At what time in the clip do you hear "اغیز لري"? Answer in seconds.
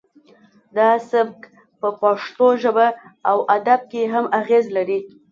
4.39-4.99